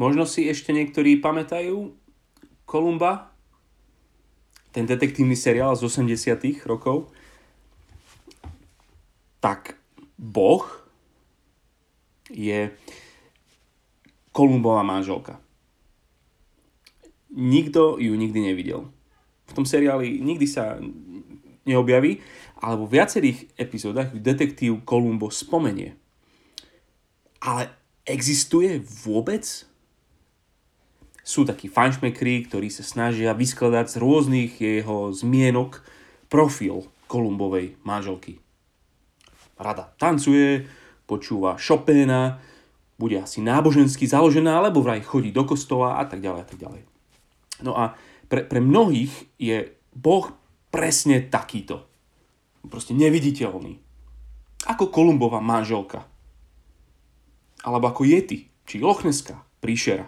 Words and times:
Možno 0.00 0.24
si 0.24 0.48
ešte 0.48 0.72
niektorí 0.72 1.20
pamätajú 1.20 1.92
Kolumba, 2.64 3.32
ten 4.72 4.88
detektívny 4.88 5.36
seriál 5.36 5.76
z 5.76 5.84
80 5.84 6.64
rokov. 6.64 7.12
Tak 9.44 9.76
Boh 10.16 10.64
je 12.32 12.72
Kolumbová 14.32 14.80
manželka. 14.80 15.36
Nikto 17.36 18.00
ju 18.00 18.16
nikdy 18.16 18.40
nevidel. 18.40 18.88
V 19.44 19.52
tom 19.52 19.68
seriáli 19.68 20.16
nikdy 20.24 20.48
sa 20.48 20.80
neobjaví, 21.68 22.24
ale 22.64 22.74
vo 22.80 22.88
viacerých 22.88 23.52
epizódach 23.60 24.08
detektív 24.16 24.88
Kolumbo 24.88 25.28
spomenie. 25.28 26.00
Ale 27.44 27.68
existuje 28.08 28.80
vôbec? 28.80 29.44
Sú 31.22 31.46
takí 31.46 31.70
fanšmekri, 31.70 32.50
ktorí 32.50 32.66
sa 32.66 32.82
snažia 32.82 33.30
vyskladať 33.30 33.94
z 33.94 33.96
rôznych 34.02 34.52
jeho 34.58 35.14
zmienok 35.14 35.86
profil 36.26 36.90
Kolumbovej 37.06 37.78
manželky. 37.86 38.42
Rada 39.54 39.94
tancuje, 40.02 40.66
počúva 41.06 41.54
Chopina, 41.62 42.42
bude 42.98 43.22
asi 43.22 43.38
nábožensky 43.38 44.10
založená, 44.10 44.58
alebo 44.58 44.82
vraj 44.82 45.02
chodí 45.02 45.30
do 45.30 45.46
kostola 45.46 46.02
a 46.02 46.04
tak 46.06 46.18
ďalej 46.22 46.40
a 46.42 46.46
tak 46.46 46.58
ďalej. 46.58 46.82
No 47.62 47.78
a 47.78 47.94
pre, 48.26 48.42
pre 48.42 48.58
mnohých 48.58 49.12
je 49.38 49.70
Boh 49.94 50.32
presne 50.74 51.22
takýto. 51.22 51.86
Proste 52.66 52.94
neviditeľný. 52.94 53.78
Ako 54.66 54.90
Kolumbová 54.90 55.42
manželka. 55.42 56.06
Alebo 57.62 57.90
ako 57.90 58.06
Yeti, 58.06 58.50
či 58.66 58.82
Lochneska, 58.82 59.38
príšera 59.62 60.06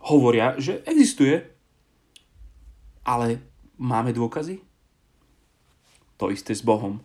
hovoria, 0.00 0.56
že 0.56 0.80
existuje, 0.88 1.44
ale 3.04 3.40
máme 3.76 4.12
dôkazy? 4.12 4.60
To 6.20 6.28
isté 6.28 6.52
s 6.52 6.60
Bohom. 6.64 7.00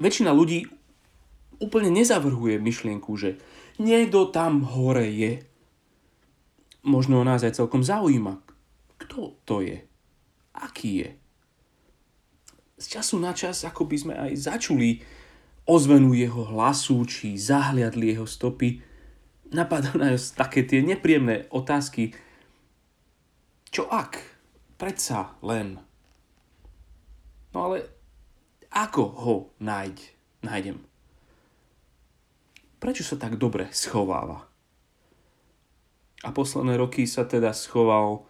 Väčšina 0.00 0.32
ľudí 0.32 0.64
úplne 1.60 1.92
nezavrhuje 1.92 2.56
myšlienku, 2.56 3.12
že 3.20 3.36
niekto 3.76 4.32
tam 4.32 4.64
hore 4.64 5.04
je. 5.12 5.44
Možno 6.80 7.20
nás 7.20 7.44
aj 7.44 7.60
celkom 7.60 7.84
zaujíma, 7.84 8.40
kto 8.96 9.36
to 9.44 9.60
je, 9.60 9.84
aký 10.56 11.04
je. 11.04 11.10
Z 12.80 12.96
času 12.96 13.20
na 13.20 13.36
čas, 13.36 13.60
ako 13.68 13.84
by 13.84 13.96
sme 14.00 14.14
aj 14.16 14.32
začuli 14.48 15.04
ozvenu 15.68 16.16
jeho 16.16 16.48
hlasu, 16.48 17.04
či 17.04 17.36
zahliadli 17.36 18.16
jeho 18.16 18.24
stopy, 18.24 18.80
napadajú 19.50 19.98
nás 19.98 20.32
také 20.34 20.62
tie 20.62 20.82
nepríjemné 20.82 21.50
otázky. 21.50 22.14
Čo 23.70 23.86
ak? 23.90 24.18
Predsa 24.78 25.36
len. 25.44 25.78
No 27.52 27.58
ale 27.70 27.90
ako 28.70 29.02
ho 29.20 29.34
nájď, 29.58 29.98
nájdem? 30.46 30.78
Prečo 32.80 33.04
sa 33.04 33.20
tak 33.20 33.36
dobre 33.36 33.68
schováva? 33.74 34.48
A 36.24 36.28
posledné 36.32 36.80
roky 36.80 37.04
sa 37.04 37.28
teda 37.28 37.52
schoval 37.52 38.24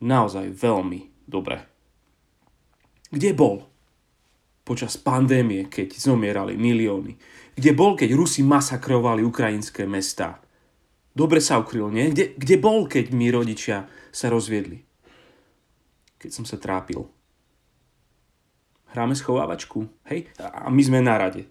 naozaj 0.00 0.52
veľmi 0.52 1.28
dobre. 1.28 1.60
Kde 3.12 3.30
bol? 3.36 3.68
Počas 4.66 4.98
pandémie, 4.98 5.70
keď 5.70 5.94
zomierali 5.94 6.58
milióny 6.58 7.14
kde 7.56 7.72
bol, 7.72 7.96
keď 7.96 8.12
Rusi 8.12 8.44
masakrovali 8.44 9.24
ukrajinské 9.24 9.88
mesta? 9.88 10.44
Dobre 11.16 11.40
sa 11.40 11.56
ukryl, 11.56 11.88
nie? 11.88 12.12
Kde, 12.12 12.36
kde 12.36 12.56
bol, 12.60 12.84
keď 12.84 13.16
mi 13.16 13.32
rodičia 13.32 13.88
sa 14.12 14.28
rozviedli? 14.28 14.84
Keď 16.20 16.30
som 16.30 16.44
sa 16.44 16.60
trápil. 16.60 17.08
Hráme 18.92 19.16
schovávačku, 19.16 19.88
hej? 20.12 20.28
A 20.36 20.68
my 20.68 20.82
sme 20.84 21.00
na 21.00 21.16
rade. 21.16 21.48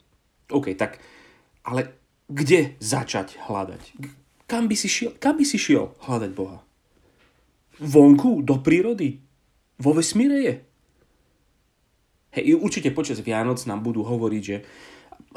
OK, 0.54 0.78
tak, 0.78 1.02
ale 1.66 1.98
kde 2.30 2.78
začať 2.78 3.42
hľadať? 3.50 3.98
Kam 4.46 4.70
by 4.70 4.78
si 4.78 4.86
šiel, 4.86 5.18
kam 5.18 5.42
by 5.42 5.46
si 5.46 5.58
šiel 5.58 5.98
hľadať 6.06 6.32
Boha? 6.38 6.62
Vonku, 7.82 8.46
do 8.46 8.62
prírody? 8.62 9.26
Vo 9.82 9.98
vesmíre 9.98 10.38
je? 10.46 10.54
Hej, 12.36 12.60
určite 12.60 12.92
počas 12.92 13.24
Vianoc 13.24 13.64
nám 13.64 13.80
budú 13.80 14.04
hovoriť, 14.04 14.44
že 14.44 14.68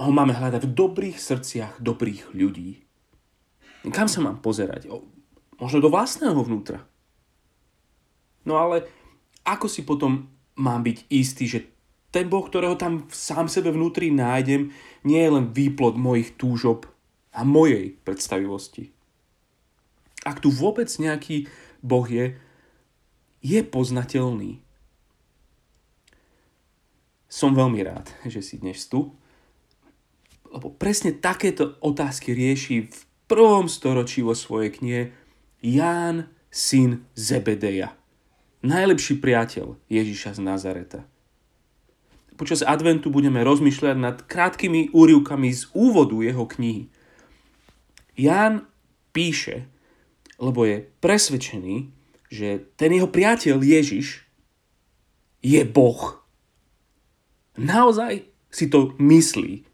ho 0.02 0.10
máme 0.10 0.34
hľadať 0.34 0.66
v 0.66 0.74
dobrých 0.74 1.18
srdciach 1.18 1.78
dobrých 1.78 2.34
ľudí. 2.34 2.82
Kam 3.94 4.10
sa 4.10 4.18
mám 4.18 4.42
pozerať? 4.42 4.90
O, 4.90 5.06
možno 5.62 5.78
do 5.78 5.94
vlastného 5.94 6.42
vnútra. 6.42 6.82
No 8.42 8.58
ale 8.58 8.90
ako 9.46 9.70
si 9.70 9.86
potom 9.86 10.26
mám 10.58 10.82
byť 10.82 11.06
istý, 11.06 11.46
že 11.46 11.60
ten 12.10 12.26
Boh, 12.26 12.42
ktorého 12.42 12.74
tam 12.74 13.06
sám 13.12 13.46
sebe 13.46 13.70
vnútri 13.70 14.10
nájdem, 14.10 14.74
nie 15.06 15.20
je 15.22 15.30
len 15.30 15.54
výplod 15.54 15.94
mojich 15.94 16.34
túžob 16.34 16.88
a 17.30 17.46
mojej 17.46 17.94
predstavivosti. 18.02 18.90
Ak 20.26 20.42
tu 20.42 20.50
vôbec 20.50 20.88
nejaký 20.90 21.46
Boh 21.84 22.04
je, 22.08 22.34
je 23.44 23.60
poznateľný. 23.62 24.58
Som 27.28 27.52
veľmi 27.52 27.84
rád, 27.84 28.08
že 28.24 28.40
si 28.40 28.56
dnes 28.56 28.88
tu 28.88 29.12
lebo 30.52 30.72
presne 30.72 31.12
takéto 31.12 31.76
otázky 31.84 32.32
rieši 32.32 32.88
v 32.88 32.98
prvom 33.28 33.68
storočí 33.68 34.24
vo 34.24 34.32
svojej 34.32 34.72
knihe 34.72 35.02
Ján, 35.60 36.32
syn 36.48 37.04
Zebedeja. 37.12 37.92
Najlepší 38.64 39.20
priateľ 39.20 39.78
Ježiša 39.86 40.38
z 40.38 40.40
Nazareta. 40.42 41.00
Počas 42.38 42.62
adventu 42.62 43.10
budeme 43.10 43.42
rozmýšľať 43.42 43.96
nad 43.98 44.16
krátkými 44.22 44.94
úrivkami 44.94 45.50
z 45.50 45.66
úvodu 45.74 46.22
jeho 46.22 46.46
knihy. 46.46 46.86
Ján 48.14 48.66
píše, 49.10 49.66
lebo 50.38 50.62
je 50.62 50.86
presvedčený, 51.02 51.90
že 52.30 52.62
ten 52.78 52.94
jeho 52.94 53.10
priateľ 53.10 53.58
Ježiš 53.58 54.22
je 55.42 55.62
Boh. 55.66 56.22
Naozaj 57.58 58.24
si 58.48 58.70
to 58.70 58.94
myslí 58.96 59.66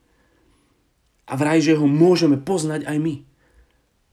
a 1.28 1.32
vraj, 1.36 1.60
že 1.60 1.76
ho 1.76 1.84
môžeme 1.84 2.40
poznať 2.40 2.88
aj 2.88 2.98
my. 3.00 3.14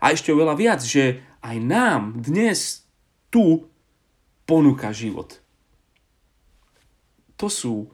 A 0.03 0.11
ešte 0.11 0.35
oveľa 0.35 0.55
viac, 0.59 0.81
že 0.83 1.23
aj 1.41 1.57
nám 1.63 2.19
dnes 2.19 2.83
tu 3.31 3.71
ponúka 4.43 4.91
život. 4.91 5.39
To 7.39 7.47
sú 7.49 7.89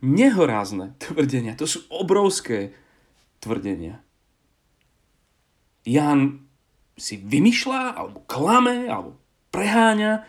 nehorázne 0.00 0.96
tvrdenia, 0.96 1.58
to 1.58 1.68
sú 1.68 1.84
obrovské 1.92 2.72
tvrdenia. 3.42 4.00
Jan 5.84 6.44
si 6.96 7.16
vymýšľa, 7.16 7.96
alebo 7.96 8.24
klame, 8.28 8.88
alebo 8.88 9.16
preháňa, 9.52 10.24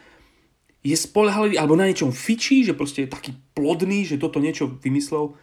je 0.82 0.98
spolahlivý, 0.98 1.62
alebo 1.62 1.78
na 1.78 1.86
niečom 1.86 2.10
fičí, 2.10 2.66
že 2.66 2.74
proste 2.74 3.06
je 3.06 3.14
taký 3.14 3.38
plodný, 3.54 4.02
že 4.02 4.18
toto 4.18 4.42
niečo 4.42 4.66
vymyslel. 4.82 5.38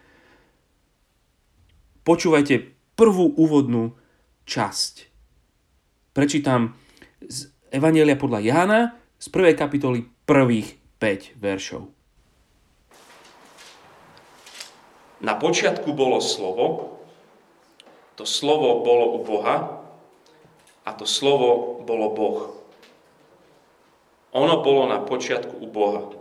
Počúvajte 2.03 2.75
prvú 2.99 3.31
úvodnú 3.39 3.95
časť. 4.43 5.07
Prečítam 6.11 6.75
z 7.23 7.47
Evangelia 7.71 8.19
podľa 8.19 8.39
Jána 8.43 8.81
z 9.15 9.27
prvej 9.31 9.55
kapitoly 9.55 10.03
prvých 10.27 10.75
5 10.99 11.39
veršov. 11.39 11.87
Na 15.19 15.35
počiatku 15.35 15.91
bolo 15.95 16.19
slovo, 16.19 16.95
to 18.19 18.27
slovo 18.27 18.83
bolo 18.83 19.15
u 19.15 19.19
Boha 19.23 19.55
a 20.83 20.89
to 20.95 21.07
slovo 21.07 21.79
bolo 21.87 22.07
Boh. 22.11 22.58
Ono 24.33 24.61
bolo 24.61 24.85
na 24.85 25.01
počiatku 25.01 25.57
u 25.57 25.67
Boha. 25.69 26.13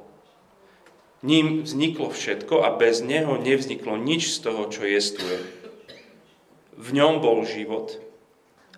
Ním 1.21 1.67
vzniklo 1.67 2.15
všetko 2.15 2.63
a 2.63 2.73
bez 2.79 3.03
neho 3.03 3.37
nevzniklo 3.37 3.99
nič 3.99 4.39
z 4.39 4.49
toho, 4.49 4.71
čo 4.71 4.87
jestuje. 4.87 5.43
V 6.79 6.89
ňom 6.95 7.19
bol 7.19 7.43
život 7.43 7.99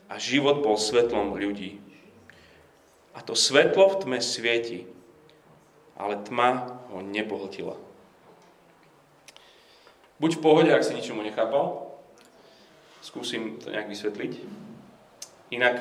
a 0.08 0.16
život 0.16 0.64
bol 0.64 0.80
svetlom 0.80 1.36
ľudí. 1.36 1.78
A 3.12 3.20
to 3.20 3.36
svetlo 3.36 3.92
v 3.92 3.98
tme 4.00 4.18
svieti, 4.24 4.88
ale 6.00 6.16
tma 6.24 6.80
ho 6.90 7.04
nepohltila. 7.04 7.76
Buď 10.16 10.30
v 10.36 10.42
pohode, 10.42 10.70
ak 10.72 10.84
si 10.84 10.96
ničomu 10.96 11.20
nechápal. 11.20 11.92
Skúsim 13.04 13.60
to 13.60 13.72
nejak 13.72 13.88
vysvetliť. 13.88 14.32
Inak 15.52 15.80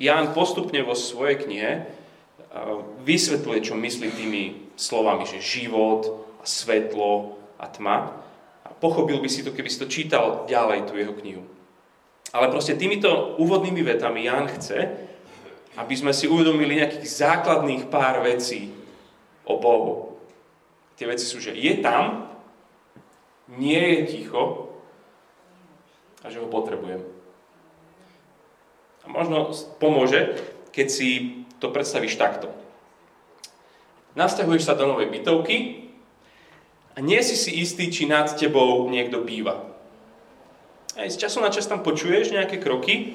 Ján 0.00 0.32
postupne 0.32 0.80
vo 0.80 0.96
svojej 0.96 1.36
knihe 1.44 1.72
vysvetľuje, 3.06 3.58
čo 3.62 3.74
myslí 3.78 4.08
tými 4.10 4.42
slovami, 4.74 5.26
že 5.26 5.38
život 5.38 6.26
a 6.42 6.44
svetlo 6.44 7.38
a 7.60 7.70
tma 7.70 8.20
pochopil 8.80 9.20
by 9.20 9.28
si 9.28 9.44
to, 9.44 9.52
keby 9.52 9.68
si 9.68 9.78
to 9.78 9.92
čítal 9.92 10.48
ďalej, 10.48 10.88
tú 10.88 10.96
jeho 10.96 11.12
knihu. 11.20 11.44
Ale 12.32 12.48
proste 12.48 12.74
týmito 12.74 13.36
úvodnými 13.36 13.84
vetami 13.84 14.24
Jan 14.24 14.48
chce, 14.48 14.78
aby 15.76 15.94
sme 15.94 16.10
si 16.16 16.26
uvedomili 16.26 16.80
nejakých 16.80 17.06
základných 17.06 17.86
pár 17.92 18.24
vecí 18.24 18.72
o 19.44 19.60
Bohu. 19.60 20.16
Tie 20.96 21.06
veci 21.06 21.28
sú, 21.28 21.38
že 21.38 21.52
je 21.52 21.78
tam, 21.84 22.32
nie 23.50 23.78
je 23.78 24.00
ticho 24.16 24.72
a 26.22 26.30
že 26.32 26.40
ho 26.40 26.48
potrebujem. 26.48 27.02
A 29.04 29.06
možno 29.08 29.50
pomôže, 29.80 30.38
keď 30.70 30.86
si 30.92 31.39
to 31.60 31.68
predstavíš 31.68 32.16
takto. 32.16 32.48
Nasťahuješ 34.18 34.66
sa 34.66 34.74
do 34.74 34.88
novej 34.90 35.12
bytovky 35.12 35.86
a 36.96 37.04
nie 37.04 37.22
si 37.22 37.38
si 37.38 37.54
istý, 37.62 37.92
či 37.92 38.10
nad 38.10 38.32
tebou 38.34 38.88
niekto 38.90 39.22
býva. 39.22 39.70
Aj 40.98 41.06
z 41.06 41.20
času 41.20 41.38
na 41.38 41.54
čas 41.54 41.70
tam 41.70 41.86
počuješ 41.86 42.34
nejaké 42.34 42.58
kroky 42.58 43.14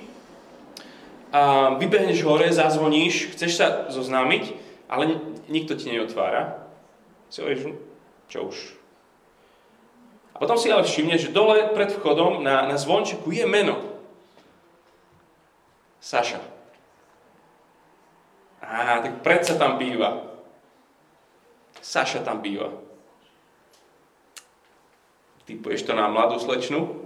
a 1.35 1.75
vybehneš 1.75 2.23
hore, 2.23 2.47
zazvoníš, 2.55 3.35
chceš 3.35 3.59
sa 3.59 3.67
zoznámiť, 3.91 4.55
ale 4.87 5.19
nikto 5.51 5.75
ti 5.75 5.91
neotvára. 5.91 6.63
Si 7.27 7.43
hovoríš, 7.43 7.75
čo 8.31 8.47
už. 8.47 8.57
A 10.31 10.39
potom 10.39 10.55
si 10.55 10.71
ale 10.71 10.87
všimneš, 10.87 11.27
že 11.27 11.35
dole 11.35 11.75
pred 11.75 11.91
vchodom 11.91 12.39
na, 12.39 12.63
na 12.63 12.79
zvončeku 12.79 13.35
je 13.35 13.43
meno. 13.43 13.75
Saša. 15.99 16.54
Á, 18.65 19.05
tak 19.05 19.21
predsa 19.21 19.53
tam 19.61 19.77
býva. 19.77 20.25
Saša 21.85 22.25
tam 22.25 22.41
býva. 22.41 22.73
Typuješ 25.45 25.85
to 25.85 25.93
na 25.93 26.09
mladú 26.09 26.41
slečnu? 26.41 27.05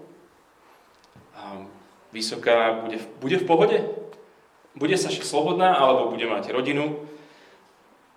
vysoká, 2.12 2.82
bude, 2.82 2.98
bude 3.22 3.38
v 3.38 3.46
pohode? 3.46 3.78
Bude 4.78 4.96
sa 4.98 5.10
slobodná, 5.10 5.76
alebo 5.78 6.14
bude 6.14 6.26
mať 6.26 6.54
rodinu? 6.54 7.06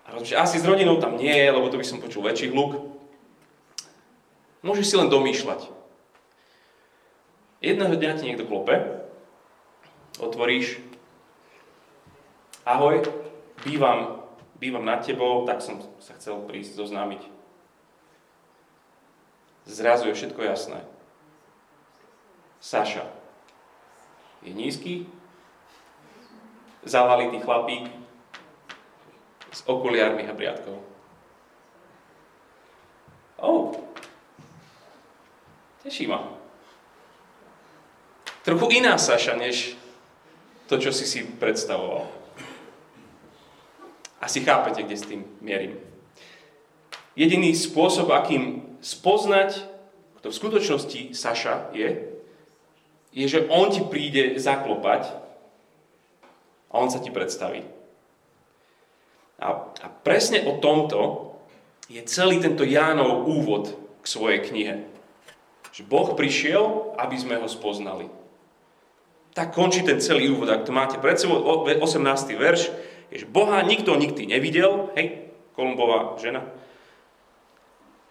A 0.05 0.17
rozumiem, 0.17 0.31
že 0.31 0.41
asi 0.41 0.57
s 0.61 0.69
rodinou 0.69 1.01
tam 1.01 1.17
nie 1.17 1.33
je, 1.33 1.49
lebo 1.49 1.69
to 1.69 1.81
by 1.81 1.87
som 1.87 2.03
počul 2.03 2.25
väčší 2.25 2.53
hluk. 2.53 2.93
Môžeš 4.63 4.87
si 4.87 4.99
len 4.99 5.11
domýšľať. 5.11 5.71
Jedného 7.63 7.95
dňa 7.95 8.19
ti 8.19 8.27
niekto 8.27 8.47
klope, 8.47 8.75
otvoríš, 10.19 10.83
ahoj, 12.67 13.07
bývam, 13.65 14.23
bývam 14.59 14.85
nad 14.85 15.03
tebou, 15.03 15.47
tak 15.47 15.63
som 15.63 15.79
sa 15.99 16.15
chcel 16.19 16.43
prísť 16.47 16.79
zoznámiť. 16.79 17.23
Zrazu 19.67 20.11
je 20.11 20.19
všetko 20.19 20.43
jasné. 20.43 20.83
Saša, 22.63 23.07
je 24.43 24.55
nízky, 24.55 25.07
zavalitý 26.83 27.43
chlapík 27.43 27.91
s 29.51 29.63
okuliármi 29.67 30.27
a 30.27 30.35
briadkou. 30.35 30.79
Oh, 33.43 33.75
teší 35.83 36.07
ma. 36.07 36.23
Trochu 38.43 38.83
iná 38.83 38.99
Saša, 38.99 39.39
než 39.39 39.75
to, 40.67 40.79
čo 40.79 40.95
si 40.95 41.07
si 41.07 41.27
predstavoval. 41.27 42.22
Asi 44.23 44.39
chápete, 44.47 44.87
kde 44.87 44.97
s 44.97 45.09
tým 45.11 45.27
mierim. 45.43 45.75
Jediný 47.19 47.51
spôsob, 47.59 48.15
akým 48.15 48.79
spoznať, 48.79 49.67
kto 50.23 50.31
v 50.31 50.39
skutočnosti 50.39 51.01
Saša 51.19 51.75
je, 51.75 52.15
je, 53.11 53.27
že 53.27 53.51
on 53.51 53.69
ti 53.69 53.83
príde 53.83 54.39
zaklopať 54.39 55.11
a 56.71 56.75
on 56.79 56.89
sa 56.89 57.03
ti 57.03 57.11
predstaví. 57.11 57.67
A, 59.43 59.69
a 59.69 59.87
presne 60.07 60.47
o 60.47 60.63
tomto 60.63 61.35
je 61.91 62.01
celý 62.07 62.39
tento 62.39 62.63
Jánov 62.63 63.27
úvod 63.27 63.75
k 64.01 64.05
svojej 64.07 64.41
knihe. 64.47 64.75
Že 65.75 65.83
Boh 65.91 66.15
prišiel, 66.15 66.95
aby 66.97 67.17
sme 67.19 67.43
ho 67.43 67.51
spoznali. 67.51 68.07
Tak 69.35 69.57
končí 69.57 69.83
ten 69.83 69.99
celý 69.99 70.31
úvod. 70.31 70.49
Ak 70.49 70.65
to 70.65 70.73
máte 70.73 71.01
pred 71.03 71.19
sebou, 71.19 71.43
18. 71.67 71.99
verš, 72.39 72.71
je, 73.13 73.23
že 73.23 73.29
Boha 73.29 73.61
nikto 73.61 73.93
nikdy 73.95 74.25
nevidel, 74.25 74.89
hej, 74.97 75.29
Kolumbová 75.53 76.17
žena, 76.17 76.49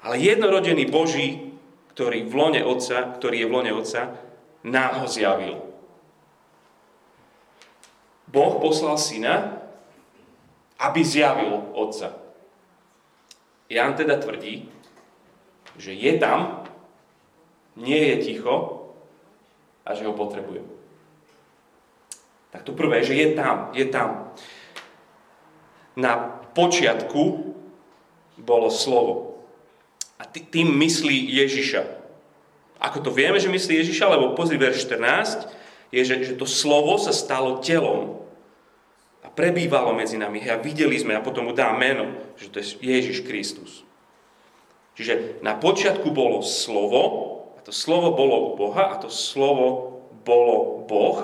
ale 0.02 0.22
jednorodený 0.22 0.90
Boží, 0.90 1.58
ktorý, 1.94 2.26
v 2.26 2.34
lone 2.34 2.62
otca, 2.62 3.18
ktorý 3.18 3.46
je 3.46 3.50
v 3.50 3.54
lone 3.54 3.72
Otca, 3.76 4.02
nám 4.66 5.02
ho 5.02 5.08
zjavil. 5.10 5.58
Boh 8.32 8.64
poslal 8.64 8.96
syna, 8.96 9.60
aby 10.80 11.04
zjavil 11.04 11.76
otca. 11.76 12.16
Jan 13.68 13.94
teda 13.94 14.18
tvrdí, 14.18 14.72
že 15.78 15.94
je 15.94 16.16
tam, 16.18 16.64
nie 17.76 18.00
je 18.00 18.16
ticho 18.24 18.88
a 19.86 19.94
že 19.94 20.08
ho 20.08 20.14
potrebujem. 20.16 20.66
Tak 22.52 22.68
to 22.68 22.76
prvé, 22.76 23.04
že 23.04 23.16
je 23.16 23.28
tam, 23.36 23.72
je 23.72 23.86
tam. 23.88 24.32
Na 26.02 26.42
počiatku 26.58 27.54
bolo 28.42 28.74
slovo. 28.74 29.38
A 30.18 30.26
tým 30.26 30.74
myslí 30.82 31.30
Ježiša. 31.46 31.82
Ako 32.82 33.06
to 33.06 33.14
vieme, 33.14 33.38
že 33.38 33.50
myslí 33.50 33.78
Ježiša, 33.78 34.18
lebo 34.18 34.34
pozri 34.34 34.58
verš 34.58 34.90
14, 34.90 35.46
je, 35.94 36.02
že, 36.02 36.16
že 36.26 36.34
to 36.34 36.50
slovo 36.50 36.98
sa 36.98 37.14
stalo 37.14 37.62
telom 37.62 38.26
a 39.22 39.30
prebývalo 39.30 39.94
medzi 39.94 40.18
nami. 40.18 40.42
A 40.50 40.58
videli 40.58 40.98
sme, 40.98 41.14
a 41.14 41.22
potom 41.22 41.50
mu 41.50 41.54
dá 41.54 41.70
meno, 41.78 42.10
že 42.42 42.50
to 42.50 42.58
je 42.58 42.82
Ježiš 42.82 43.22
Kristus. 43.22 43.86
Čiže 44.98 45.42
na 45.46 45.54
počiatku 45.54 46.10
bolo 46.10 46.42
slovo, 46.42 47.02
a 47.58 47.60
to 47.62 47.70
slovo 47.70 48.18
bolo 48.18 48.36
u 48.50 48.58
Boha, 48.58 48.98
a 48.98 49.00
to 49.00 49.14
slovo 49.14 50.02
bolo 50.26 50.86
Boh. 50.90 51.20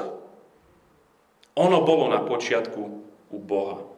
Ono 1.57 1.77
bolo 1.81 2.05
na 2.05 2.21
počiatku 2.21 2.81
u 3.33 3.37
Boha. 3.41 3.96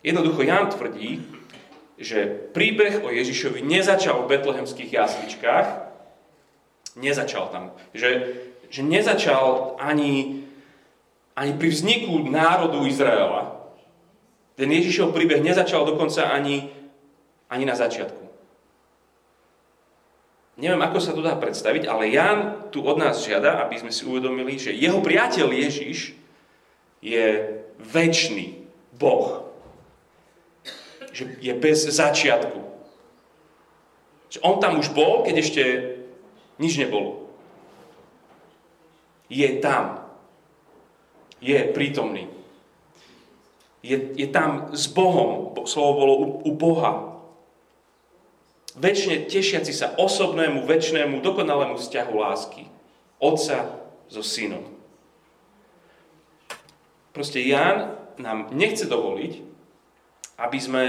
Jednoducho 0.00 0.42
Jan 0.42 0.72
tvrdí, 0.72 1.20
že 2.00 2.50
príbeh 2.56 3.04
o 3.04 3.12
Ježišovi 3.12 3.60
nezačal 3.60 4.24
v 4.24 4.30
betlehemských 4.32 4.88
jasličkách, 4.88 5.90
Nezačal 6.98 7.54
tam. 7.54 7.70
Že, 7.94 8.34
že 8.66 8.82
nezačal 8.82 9.78
ani, 9.78 10.42
ani 11.38 11.52
pri 11.54 11.68
vzniku 11.70 12.18
národu 12.26 12.82
Izraela. 12.86 13.70
Ten 14.58 14.68
Ježišov 14.74 15.14
príbeh 15.14 15.38
nezačal 15.38 15.86
dokonca 15.86 16.26
ani, 16.26 16.74
ani 17.46 17.64
na 17.64 17.78
začiatku. 17.78 18.18
Neviem, 20.60 20.82
ako 20.82 20.98
sa 21.00 21.16
to 21.16 21.24
dá 21.24 21.38
predstaviť, 21.40 21.88
ale 21.88 22.12
Jan 22.12 22.68
tu 22.68 22.84
od 22.84 23.00
nás 23.00 23.24
žiada, 23.24 23.64
aby 23.64 23.80
sme 23.80 23.94
si 23.94 24.04
uvedomili, 24.04 24.60
že 24.60 24.76
jeho 24.76 25.00
priateľ 25.00 25.48
Ježiš 25.48 26.12
je 27.00 27.26
väčší 27.80 28.60
Boh. 29.00 29.49
Že 31.10 31.42
je 31.42 31.52
bez 31.54 31.78
začiatku. 31.90 32.60
Že 34.30 34.38
on 34.46 34.62
tam 34.62 34.78
už 34.78 34.94
bol, 34.94 35.26
keď 35.26 35.34
ešte 35.42 35.62
nič 36.62 36.78
nebolo. 36.78 37.26
Je 39.26 39.46
tam. 39.58 40.06
Je 41.42 41.56
prítomný. 41.74 42.30
Je, 43.80 43.96
je 43.96 44.28
tam 44.28 44.70
s 44.76 44.86
Bohom. 44.86 45.56
Slovo 45.64 45.92
bolo 45.96 46.14
u, 46.14 46.26
u 46.46 46.52
Boha. 46.52 47.10
Večne 48.78 49.26
tešiaci 49.26 49.74
sa 49.74 49.98
osobnému, 49.98 50.62
väčšnému, 50.62 51.18
dokonalému 51.24 51.74
vzťahu 51.74 52.12
lásky. 52.14 52.70
Otca 53.18 53.82
so 54.06 54.22
synom. 54.22 54.62
Proste 57.10 57.42
Ján 57.42 57.98
nám 58.22 58.54
nechce 58.54 58.86
dovoliť, 58.86 59.49
aby 60.40 60.58
sme 60.58 60.84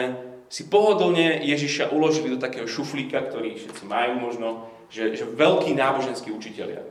si 0.51 0.67
pohodlne 0.67 1.39
Ježiša 1.47 1.95
uložili 1.95 2.35
do 2.35 2.39
takého 2.39 2.67
šuflíka, 2.67 3.23
ktorý 3.23 3.55
všetci 3.55 3.87
majú 3.87 4.19
možno, 4.19 4.47
že, 4.91 5.15
že 5.15 5.23
veľkí 5.23 5.71
náboženskí 5.75 6.27
učitelia. 6.27 6.83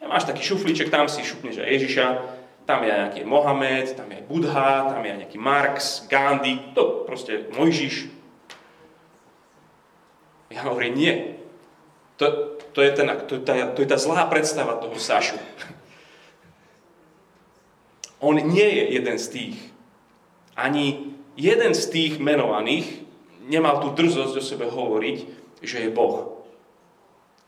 Ja 0.00 0.08
máš 0.08 0.24
taký 0.24 0.44
šuflíček, 0.44 0.92
tam 0.92 1.08
si 1.08 1.20
šupneš 1.20 1.60
aj 1.60 1.68
Ježiša, 1.68 2.06
tam 2.64 2.80
je 2.80 2.92
nejaký 2.92 3.28
Mohamed, 3.28 3.96
tam 3.96 4.08
je 4.08 4.24
Budha, 4.24 4.88
tam 4.88 5.04
je 5.04 5.20
nejaký 5.20 5.36
Marx, 5.36 6.08
Gandhi, 6.08 6.72
to 6.72 7.04
proste 7.04 7.52
Mojžiš. 7.52 8.08
Ja 10.48 10.64
hovorím, 10.68 10.96
nie. 10.96 11.14
To, 12.16 12.56
to, 12.72 12.80
je 12.80 12.90
ten, 12.96 13.08
to, 13.28 13.36
to, 13.40 13.52
to 13.52 13.78
je 13.84 13.88
tá 13.88 14.00
zlá 14.00 14.24
predstava 14.32 14.80
toho 14.80 14.96
Sašu. 14.96 15.36
On 18.24 18.32
nie 18.32 18.64
je 18.64 18.96
jeden 18.96 19.16
z 19.20 19.26
tých. 19.28 19.58
Ani 20.56 21.13
jeden 21.34 21.72
z 21.74 21.84
tých 21.90 22.12
menovaných 22.22 23.04
nemal 23.46 23.82
tú 23.84 23.92
drzosť 23.92 24.34
o 24.38 24.42
sebe 24.42 24.66
hovoriť, 24.70 25.18
že 25.60 25.88
je 25.88 25.90
Boh. 25.90 26.46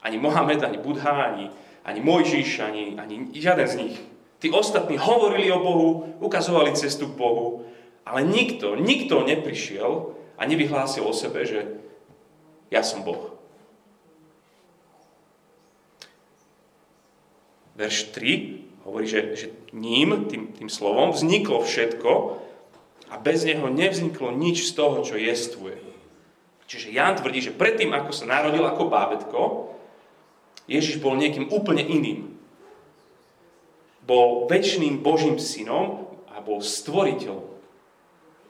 Ani 0.03 0.21
Mohamed, 0.21 0.63
ani 0.63 0.79
Budha, 0.79 1.35
ani, 1.35 1.51
ani 1.83 2.01
Mojžiš, 2.01 2.61
ani, 2.63 2.95
ani 3.01 3.33
žiaden 3.35 3.69
z 3.69 3.77
nich. 3.81 3.97
Tí 4.39 4.53
ostatní 4.53 5.01
hovorili 5.01 5.49
o 5.53 5.59
Bohu, 5.59 5.89
ukazovali 6.21 6.77
cestu 6.77 7.09
k 7.09 7.19
Bohu, 7.19 7.65
ale 8.05 8.23
nikto, 8.23 8.77
nikto 8.77 9.25
neprišiel 9.25 10.13
a 10.37 10.43
nevyhlásil 10.45 11.03
o 11.03 11.17
sebe, 11.17 11.43
že 11.49 11.81
ja 12.71 12.85
som 12.85 13.03
Boh. 13.03 13.35
Verš 17.77 18.13
3 18.13 18.89
hovorí, 18.89 19.05
že, 19.05 19.21
že 19.37 19.47
ním, 19.73 20.31
tým, 20.31 20.55
tým 20.57 20.69
slovom, 20.73 21.13
vzniklo 21.13 21.61
všetko 21.61 22.41
a 23.11 23.15
bez 23.17 23.47
neho 23.47 23.71
nevzniklo 23.71 24.35
nič 24.35 24.71
z 24.71 24.73
toho, 24.75 25.03
čo 25.07 25.15
jestvuje. 25.15 25.79
Čiže 26.67 26.91
Jan 26.91 27.15
tvrdí, 27.15 27.39
že 27.39 27.55
predtým, 27.55 27.95
ako 27.95 28.11
sa 28.11 28.27
narodil 28.27 28.67
ako 28.67 28.91
bábetko, 28.91 29.43
Ježiš 30.67 30.99
bol 30.99 31.15
niekým 31.15 31.47
úplne 31.47 31.87
iným. 31.87 32.35
Bol 34.03 34.51
väčšným 34.51 34.99
Božím 34.99 35.39
synom 35.39 36.11
a 36.31 36.43
bol 36.43 36.59
stvoriteľ 36.59 37.39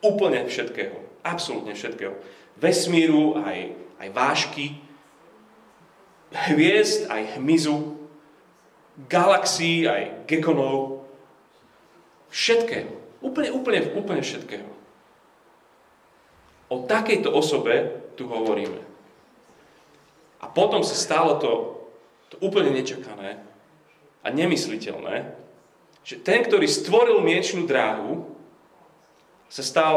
úplne 0.01 0.49
všetkého. 0.49 0.97
Absolútne 1.21 1.77
všetkého. 1.77 2.17
Vesmíru, 2.57 3.37
aj, 3.37 3.77
aj 4.01 4.09
vášky, 4.17 4.81
hviezd, 6.33 7.13
aj 7.13 7.37
hmyzu, 7.37 8.01
galaxií, 9.09 9.85
aj 9.85 10.25
gekonov, 10.25 11.05
všetkého. 12.33 13.06
Úplne, 13.27 13.51
úplne, 13.51 13.81
úplne 13.99 14.23
všetkého. 14.23 14.71
O 16.71 16.87
takejto 16.87 17.27
osobe 17.35 18.07
tu 18.15 18.31
hovoríme. 18.31 18.79
A 20.39 20.47
potom 20.47 20.87
sa 20.87 20.95
stalo 20.95 21.43
to, 21.43 21.53
to 22.31 22.37
úplne 22.39 22.71
nečakané 22.71 23.43
a 24.23 24.31
nemysliteľné, 24.31 25.35
že 26.07 26.23
ten, 26.23 26.47
ktorý 26.47 26.71
stvoril 26.71 27.19
miečnú 27.19 27.67
dráhu, 27.67 28.31
sa 29.51 29.63
stal 29.63 29.95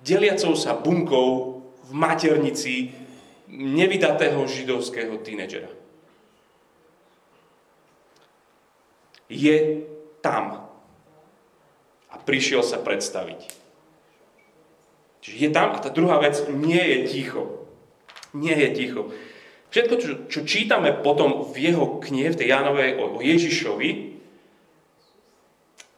deliacou 0.00 0.56
sa 0.56 0.72
bunkou 0.72 1.60
v 1.84 1.90
maternici 1.92 2.96
nevydatého 3.52 4.40
židovského 4.48 5.20
tínedžera. 5.20 5.68
Je 9.28 9.84
tam 10.24 10.63
prišiel 12.24 12.64
sa 12.64 12.80
predstaviť. 12.80 13.40
Čiže 15.24 15.36
je 15.40 15.50
tam 15.52 15.72
a 15.72 15.80
tá 15.80 15.88
druhá 15.88 16.20
vec, 16.20 16.36
nie 16.52 16.80
je 16.80 16.98
ticho. 17.08 17.64
Nie 18.36 18.58
je 18.60 18.68
ticho. 18.76 19.02
Všetko, 19.72 19.94
čo, 19.96 20.10
čo 20.28 20.40
čítame 20.44 20.92
potom 20.92 21.48
v 21.48 21.72
jeho 21.72 21.98
knihe, 21.98 22.30
v 22.30 22.38
tej 22.38 22.48
Jánovej 22.52 23.00
o, 23.00 23.18
o 23.18 23.20
Ježišovi, 23.24 24.20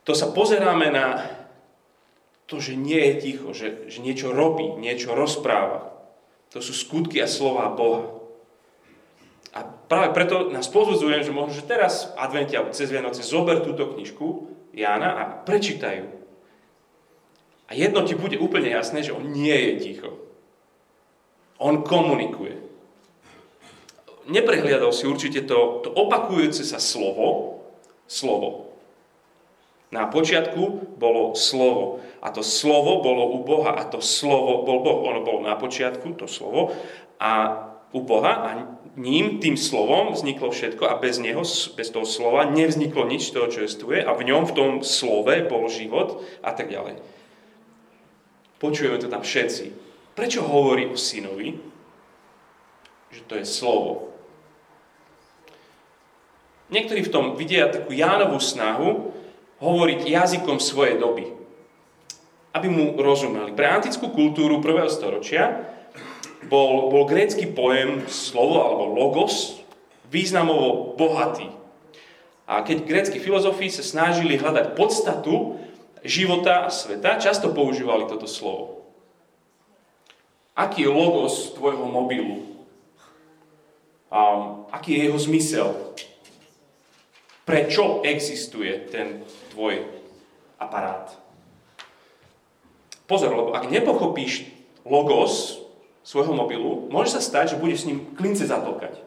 to 0.07 0.13
sa 0.15 0.31
pozeráme 0.31 0.95
na 0.95 1.27
to, 2.47 2.63
že 2.63 2.79
nie 2.79 3.03
je 3.03 3.15
ticho, 3.19 3.51
že, 3.51 3.91
že 3.91 3.99
niečo 3.99 4.31
robí, 4.31 4.79
niečo 4.79 5.19
rozpráva. 5.19 5.91
To 6.55 6.63
sú 6.63 6.71
skutky 6.71 7.19
a 7.19 7.27
slova 7.27 7.75
Boha. 7.75 8.17
A 9.51 9.67
práve 9.67 10.15
preto 10.15 10.55
nás 10.55 10.71
pozvudzujem, 10.71 11.27
že 11.27 11.35
možno, 11.35 11.59
že 11.59 11.67
teraz 11.67 12.15
v 12.15 12.23
advente 12.23 12.55
alebo 12.55 12.71
cez 12.71 12.87
Vianoce 12.87 13.27
zober 13.27 13.67
túto 13.67 13.91
knižku 13.91 14.56
Jána 14.77 15.09
a 15.17 15.23
prečítajú. 15.49 16.05
A 17.67 17.73
jedno 17.73 18.05
ti 18.05 18.13
bude 18.13 18.37
úplne 18.37 18.71
jasné, 18.71 19.01
že 19.01 19.17
on 19.17 19.25
nie 19.33 19.57
je 19.57 19.73
ticho. 19.81 20.11
On 21.57 21.81
komunikuje. 21.81 22.61
Neprehliadal 24.29 24.93
si 24.93 25.09
určite 25.09 25.49
to, 25.49 25.81
to 25.81 25.89
opakujúce 25.91 26.61
sa 26.63 26.77
slovo, 26.77 27.59
slovo. 28.05 28.77
Na 29.89 30.11
počiatku 30.11 30.95
bolo 30.99 31.33
slovo. 31.39 32.05
A 32.21 32.35
to 32.35 32.43
slovo 32.43 33.01
bolo 33.01 33.33
u 33.33 33.47
Boha. 33.47 33.79
A 33.79 33.87
to 33.87 34.03
slovo 34.03 34.67
bol 34.67 34.83
Boh. 34.83 35.09
Ono 35.09 35.23
bolo 35.23 35.41
na 35.47 35.55
počiatku, 35.55 36.19
to 36.19 36.27
slovo. 36.27 36.75
A 37.23 37.33
u 37.95 38.03
Boha 38.03 38.45
a 38.45 38.49
ním, 38.97 39.39
tým 39.39 39.61
slovom 39.61 40.17
vzniklo 40.17 40.49
všetko 40.49 40.89
a 40.89 40.97
bez 40.97 41.21
neho, 41.21 41.45
bez 41.77 41.89
toho 41.93 42.09
slova 42.09 42.49
nevzniklo 42.49 43.05
nič 43.05 43.29
toho, 43.31 43.47
čo 43.53 43.69
jestuje 43.69 44.01
a 44.01 44.11
v 44.17 44.25
ňom, 44.33 44.49
v 44.49 44.57
tom 44.57 44.71
slove 44.81 45.37
bol 45.47 45.69
život 45.69 46.25
a 46.41 46.57
tak 46.57 46.73
ďalej. 46.73 46.97
Počujeme 48.57 48.97
to 48.97 49.13
tam 49.13 49.21
všetci. 49.21 49.73
Prečo 50.17 50.41
hovorí 50.41 50.89
o 50.89 50.97
synovi? 50.97 51.61
Že 53.13 53.23
to 53.29 53.35
je 53.37 53.45
slovo. 53.45 53.93
Niektorí 56.73 57.05
v 57.05 57.13
tom 57.13 57.37
vidia 57.37 57.69
takú 57.69 57.93
Jánovú 57.93 58.41
snahu 58.41 59.13
hovoriť 59.61 60.09
jazykom 60.09 60.59
svojej 60.59 60.97
doby. 60.97 61.31
Aby 62.57 62.69
mu 62.73 62.85
rozumeli. 62.97 63.53
Pre 63.53 63.69
antickú 63.69 64.09
kultúru 64.09 64.65
prvého 64.65 64.89
storočia 64.89 65.76
bol, 66.47 66.89
bol 66.91 67.05
grécky 67.07 67.51
pojem 67.51 68.07
slovo 68.07 68.63
alebo 68.63 68.85
logos 68.95 69.59
významovo 70.11 70.95
bohatý. 70.95 71.51
A 72.47 72.63
keď 72.63 72.87
grécky 72.87 73.19
filozofi 73.19 73.67
sa 73.67 73.83
snažili 73.83 74.39
hľadať 74.39 74.79
podstatu 74.79 75.59
života 76.07 76.67
a 76.67 76.71
sveta, 76.71 77.19
často 77.19 77.51
používali 77.51 78.07
toto 78.07 78.31
slovo. 78.31 78.87
Aký 80.55 80.87
je 80.87 80.91
logos 80.91 81.53
tvojho 81.59 81.85
mobilu? 81.91 82.47
Um, 84.09 84.65
aký 84.71 84.97
je 84.97 85.01
jeho 85.11 85.19
zmysel? 85.19 85.69
Prečo 87.43 88.07
existuje 88.07 88.89
ten 88.89 89.27
tvoj 89.53 89.83
aparát? 90.63 91.13
Pozor, 93.11 93.35
lebo 93.35 93.51
ak 93.55 93.71
nepochopíš 93.71 94.47
logos 94.87 95.66
svojho 96.07 96.31
mobilu, 96.39 96.87
môže 96.87 97.19
sa 97.19 97.21
stať, 97.21 97.59
že 97.59 97.61
budeš 97.61 97.83
s 97.83 97.89
ním 97.91 98.07
klince 98.15 98.47
zatlkať. 98.47 99.03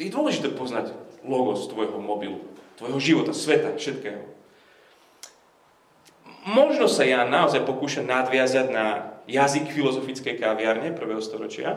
Je 0.00 0.08
dôležité 0.08 0.48
poznať 0.56 0.96
logos 1.20 1.68
tvojho 1.68 2.00
mobilu, 2.00 2.40
tvojho 2.80 2.96
života, 2.96 3.36
sveta, 3.36 3.76
všetkého. 3.76 4.24
Možno 6.48 6.88
sa 6.88 7.04
ja 7.04 7.28
naozaj 7.28 7.68
pokúšam 7.68 8.08
nadviazať 8.08 8.72
na 8.72 9.12
jazyk 9.28 9.68
filozofickej 9.68 10.40
kaviarne 10.40 10.96
prvého 10.96 11.20
storočia. 11.20 11.76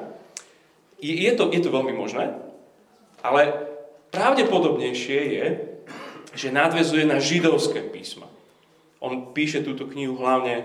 Je 1.03 1.27
to, 1.35 1.51
je 1.51 1.59
to 1.59 1.67
veľmi 1.67 1.91
možné, 1.91 2.39
ale 3.19 3.67
pravdepodobnejšie 4.15 5.19
je, 5.35 5.45
že 6.31 6.55
nadvezuje 6.55 7.03
na 7.03 7.19
židovské 7.19 7.83
písma. 7.83 8.31
On 9.03 9.35
píše 9.35 9.59
túto 9.67 9.83
knihu 9.91 10.15
hlavne 10.15 10.63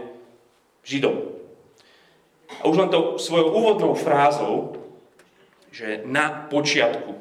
židom. 0.87 1.38
A 2.49 2.62
už 2.64 2.76
len 2.76 2.90
to 2.90 3.21
svojou 3.21 3.52
úvodnou 3.52 3.93
frázou, 3.93 4.81
že 5.69 6.02
na 6.09 6.49
počiatku. 6.49 7.12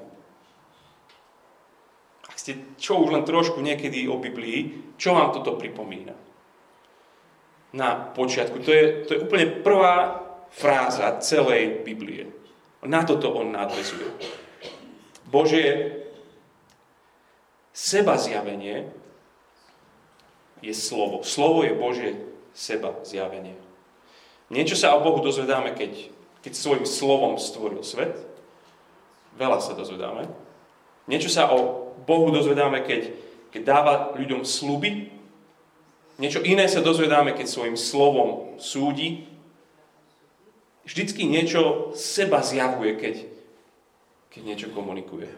Ak 2.32 2.38
ste 2.40 2.78
čo 2.80 3.04
už 3.04 3.12
len 3.12 3.28
trošku 3.28 3.60
niekedy 3.60 4.08
o 4.08 4.18
Biblii, 4.18 4.96
čo 4.96 5.14
vám 5.14 5.36
toto 5.36 5.60
pripomína? 5.60 6.28
na 7.74 7.96
počiatku. 8.16 8.60
To 8.64 8.72
je, 8.72 8.84
to 9.08 9.10
je 9.14 9.24
úplne 9.28 9.62
prvá 9.62 10.24
fráza 10.50 11.20
celej 11.20 11.84
Biblie. 11.84 12.32
Na 12.86 13.04
toto 13.04 13.34
on 13.36 13.52
nadvezuje. 13.52 14.08
Božie 15.28 16.00
seba 17.76 18.16
zjavenie 18.16 18.88
je 20.64 20.74
slovo. 20.74 21.22
Slovo 21.28 21.68
je 21.68 21.74
Božie 21.76 22.12
seba 22.56 22.96
zjavenie. 23.04 23.60
Niečo 24.48 24.80
sa 24.80 24.96
o 24.96 25.04
Bohu 25.04 25.20
dozvedáme, 25.20 25.76
keď, 25.76 26.12
keď 26.44 26.54
svojim 26.56 26.86
slovom 26.88 27.36
stvoril 27.36 27.84
svet. 27.84 28.16
Veľa 29.36 29.60
sa 29.60 29.76
dozvedáme. 29.76 30.32
Niečo 31.08 31.28
sa 31.28 31.52
o 31.52 31.92
Bohu 32.08 32.32
dozvedáme, 32.32 32.84
keď, 32.88 33.12
keď 33.52 33.62
dáva 33.64 33.94
ľuďom 34.16 34.48
sluby, 34.48 35.18
Niečo 36.18 36.42
iné 36.42 36.66
sa 36.66 36.82
dozvedáme, 36.82 37.38
keď 37.38 37.46
svojim 37.46 37.78
slovom 37.78 38.58
súdi. 38.58 39.30
Vždycky 40.82 41.30
niečo 41.30 41.94
seba 41.94 42.42
zjavuje, 42.42 42.98
keď, 42.98 43.16
keď 44.34 44.42
niečo 44.42 44.68
komunikuje. 44.74 45.30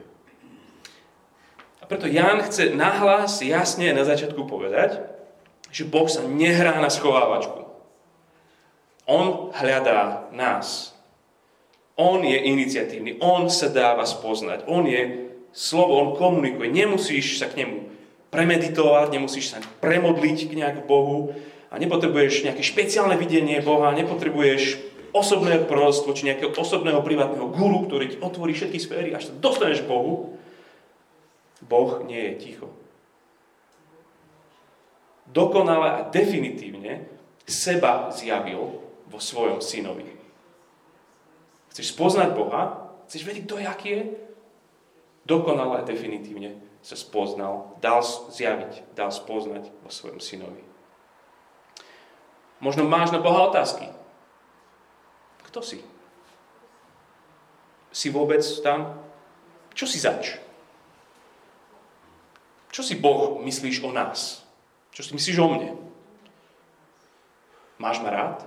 A 1.79 1.83
preto 1.83 2.07
Ján 2.07 2.39
chce 2.47 2.71
nahlas 2.71 3.43
jasne 3.43 3.91
na 3.91 4.07
začiatku 4.07 4.47
povedať, 4.47 5.03
že 5.67 5.83
Boh 5.83 6.07
sa 6.07 6.23
nehrá 6.23 6.79
na 6.79 6.87
schovávačku. 6.87 7.68
On 9.09 9.49
hľadá 9.49 10.29
nás. 10.29 10.93
On 11.97 12.21
je 12.21 12.37
iniciatívny, 12.37 13.17
on 13.19 13.49
sa 13.49 13.67
dáva 13.67 14.05
spoznať, 14.05 14.69
on 14.69 14.87
je 14.87 15.33
slovo, 15.51 15.99
on 15.99 16.09
komunikuje. 16.15 16.71
Nemusíš 16.71 17.41
sa 17.41 17.49
k 17.49 17.65
nemu 17.65 17.89
premeditovať, 18.29 19.11
nemusíš 19.11 19.51
sa 19.51 19.59
premodliť 19.81 20.37
k 20.47 20.53
nejak 20.53 20.77
Bohu 20.85 21.33
a 21.67 21.75
nepotrebuješ 21.75 22.45
nejaké 22.45 22.63
špeciálne 22.63 23.17
videnie 23.17 23.59
Boha, 23.59 23.91
nepotrebuješ 23.97 24.79
osobné 25.11 25.59
proroctvo, 25.65 26.13
či 26.13 26.29
nejakého 26.29 26.53
osobného 26.53 27.01
privátneho 27.01 27.49
guru, 27.49 27.89
ktorý 27.89 28.05
ti 28.13 28.17
otvorí 28.21 28.53
všetky 28.53 28.77
sféry, 28.77 29.09
až 29.11 29.33
sa 29.33 29.33
dostaneš 29.35 29.83
Bohu, 29.89 30.37
Boh 31.65 31.99
nie 32.05 32.31
je 32.31 32.33
ticho. 32.39 32.69
Dokonale 35.29 35.89
a 35.89 36.05
definitívne 36.07 37.05
seba 37.45 38.09
zjavil 38.13 38.88
vo 39.09 39.17
svojom 39.17 39.59
synovi. 39.59 40.05
Chceš 41.73 41.93
spoznať 41.93 42.29
Boha? 42.33 42.93
Chceš 43.09 43.25
vedieť, 43.25 43.43
kto 43.49 43.55
je, 43.57 43.69
je? 43.85 44.01
Dokonale 45.25 45.81
a 45.81 45.87
definitívne 45.87 46.57
sa 46.79 46.95
spoznal, 46.95 47.75
dal 47.83 48.01
zjaviť, 48.05 48.95
dal 48.95 49.11
spoznať 49.11 49.67
vo 49.83 49.89
svojom 49.91 50.23
synovi. 50.23 50.63
Možno 52.59 52.87
máš 52.87 53.11
na 53.11 53.19
Boha 53.19 53.51
otázky. 53.51 53.87
Kto 55.49 55.63
si? 55.63 55.79
Si 57.89 58.13
vôbec 58.13 58.43
tam? 58.61 59.01
Čo 59.73 59.85
si 59.89 59.97
zač? 59.97 60.37
Čo 62.69 62.85
si 62.85 62.93
Boh 62.99 63.41
myslíš 63.41 63.81
o 63.81 63.89
nás? 63.89 64.45
Čo 64.93 65.01
si 65.01 65.11
myslíš 65.15 65.37
o 65.41 65.47
mne? 65.49 65.69
Máš 67.79 68.03
ma 68.03 68.11
rád? 68.11 68.37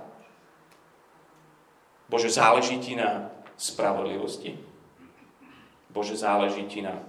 Bože, 2.13 2.29
záleží 2.29 2.77
ti 2.77 2.93
na 2.93 3.33
spravodlivosti? 3.57 4.53
Bože, 5.89 6.13
záleží 6.13 6.61
ti 6.69 6.85
na, 6.85 7.01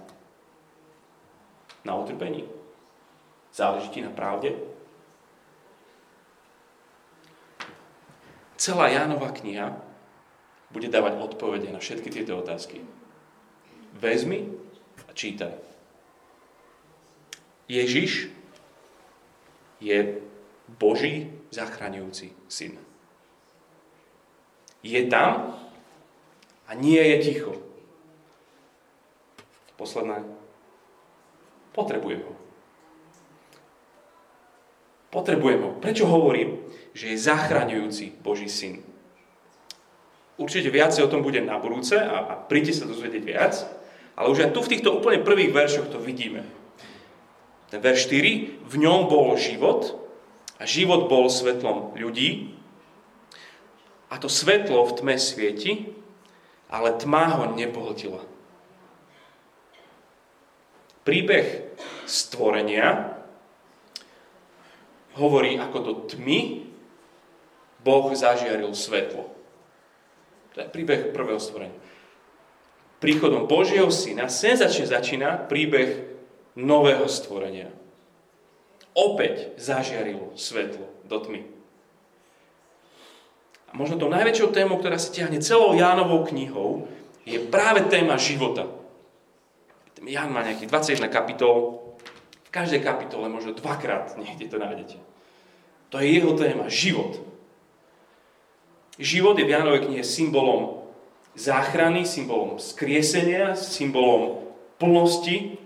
na 1.85 1.93
utrpení? 1.93 2.49
Záleží 3.53 3.93
ti 3.93 4.01
na 4.01 4.09
pravde? 4.09 4.57
Celá 8.57 8.89
Jánova 8.89 9.29
kniha 9.29 9.77
bude 10.73 10.89
dávať 10.89 11.21
odpovede 11.21 11.69
na 11.69 11.77
všetky 11.77 12.09
tieto 12.09 12.41
otázky. 12.41 12.81
Vezmi 13.93 14.57
a 15.05 15.13
čítaj. 15.13 15.53
Ježiš 17.69 18.33
je 19.77 20.17
Boží 20.65 21.29
zachraňujúci 21.53 22.33
syn. 22.49 22.94
Je 24.85 25.01
tam 25.09 25.57
a 26.69 26.71
nie 26.77 27.01
je 27.01 27.17
ticho. 27.25 27.57
Posledné. 29.81 30.21
Potrebujem 31.73 32.21
ho. 32.21 32.33
Potrebujem 35.09 35.61
ho. 35.65 35.71
Prečo 35.81 36.05
hovorím, 36.05 36.61
že 36.93 37.11
je 37.11 37.25
zachraňujúci 37.25 38.21
Boží 38.21 38.45
syn? 38.45 38.85
Určite 40.37 40.69
viacej 40.69 41.07
o 41.07 41.11
tom 41.11 41.25
bude 41.25 41.41
na 41.41 41.57
budúce 41.57 41.97
a, 41.97 42.15
a 42.29 42.33
príďte 42.37 42.83
sa 42.83 42.89
dozvedieť 42.91 43.23
viac, 43.23 43.53
ale 44.13 44.27
už 44.29 44.47
aj 44.47 44.51
tu 44.53 44.59
v 44.61 44.71
týchto 44.75 44.99
úplne 44.99 45.23
prvých 45.23 45.55
veršoch 45.55 45.89
to 45.89 45.97
vidíme. 45.97 46.43
Ten 47.71 47.79
verš 47.81 48.11
4, 48.11 48.67
v 48.67 48.75
ňom 48.77 49.07
bol 49.07 49.33
život 49.39 49.97
a 50.59 50.63
život 50.67 51.07
bol 51.07 51.31
svetlom 51.31 51.95
ľudí 51.97 52.55
a 54.15 54.19
to 54.23 54.31
svetlo 54.31 54.87
v 54.87 54.95
tme 54.95 55.15
svieti, 55.19 55.91
ale 56.71 56.95
tma 56.95 57.35
ho 57.35 57.43
nepohltila. 57.51 58.23
Príbeh 61.03 61.75
stvorenia 62.07 63.19
hovorí, 65.19 65.59
ako 65.59 65.77
do 65.83 65.93
tmy 66.07 66.63
Boh 67.83 68.07
zažiaril 68.15 68.71
svetlo. 68.71 69.27
To 70.55 70.57
je 70.63 70.71
príbeh 70.71 71.11
prvého 71.11 71.37
stvorenia. 71.37 71.75
Príchodom 73.03 73.51
Božieho 73.51 73.91
syna 73.91 74.31
senzačne 74.31 74.87
začína 74.87 75.45
príbeh 75.51 76.07
nového 76.55 77.05
stvorenia. 77.11 77.67
Opäť 78.95 79.59
zažiarilo 79.59 80.31
svetlo 80.39 80.87
do 81.03 81.19
tmy. 81.19 81.54
Možno 83.75 83.99
tou 83.99 84.07
najväčšou 84.07 84.55
témou, 84.55 84.79
ktorá 84.79 84.95
sa 84.95 85.11
ťahne 85.11 85.43
celou 85.43 85.75
Jánovou 85.75 86.23
knihou, 86.23 86.87
je 87.27 87.35
práve 87.51 87.83
téma 87.91 88.15
života. 88.15 88.71
Ján 89.99 90.31
má 90.31 90.47
nejakých 90.47 90.95
21 91.01 91.11
kapitol, 91.11 91.83
v 92.47 92.49
každej 92.53 92.79
kapitole 92.79 93.27
možno 93.27 93.51
dvakrát 93.51 94.15
niekde 94.15 94.47
to 94.47 94.55
nájdete. 94.55 94.97
To 95.91 95.99
je 95.99 96.07
jeho 96.07 96.31
téma, 96.39 96.71
život. 96.71 97.19
Život 98.95 99.35
je 99.35 99.43
v 99.43 99.53
Jánovej 99.53 99.91
knihe 99.91 100.03
symbolom 100.07 100.87
záchrany, 101.35 102.07
symbolom 102.07 102.55
skriesenia, 102.63 103.59
symbolom 103.59 104.55
plnosti, 104.79 105.59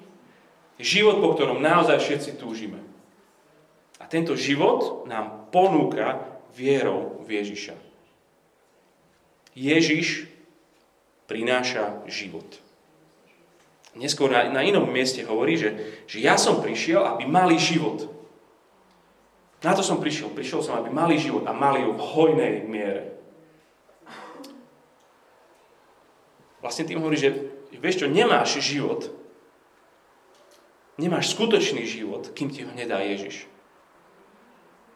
Život, 0.79 1.19
po 1.19 1.35
ktorom 1.35 1.59
naozaj 1.59 1.99
všetci 1.99 2.31
túžime. 2.39 2.79
A 3.99 4.07
tento 4.07 4.39
život 4.39 5.03
nám 5.11 5.51
ponúka 5.51 6.23
vierou 6.55 7.19
v 7.27 7.43
Ježiša. 7.43 7.88
Ježiš 9.59 10.31
prináša 11.27 12.07
život. 12.07 12.47
Neskôr 13.99 14.31
na, 14.31 14.47
na 14.47 14.63
inom 14.63 14.87
mieste 14.87 15.19
hovorí, 15.27 15.59
že, 15.59 15.99
že 16.07 16.23
ja 16.23 16.39
som 16.39 16.63
prišiel, 16.63 17.03
aby 17.03 17.27
mali 17.27 17.59
život. 17.59 18.07
Na 19.59 19.75
to 19.75 19.83
som 19.83 19.99
prišiel. 19.99 20.31
Prišiel 20.31 20.63
som, 20.63 20.79
aby 20.79 20.87
mali 20.87 21.19
život 21.19 21.43
a 21.43 21.51
mali 21.51 21.83
ho 21.83 21.91
v 21.91 21.99
hojnej 21.99 22.53
miere. 22.63 23.19
Vlastne 26.63 26.87
tým 26.87 27.03
hovorí, 27.03 27.19
že 27.19 27.35
vieš 27.75 28.03
čo, 28.03 28.07
nemáš 28.07 28.63
život, 28.63 29.11
nemáš 30.95 31.35
skutočný 31.35 31.83
život, 31.83 32.31
kým 32.31 32.51
ti 32.51 32.63
ho 32.63 32.71
nedá 32.71 33.03
Ježiš. 33.03 33.47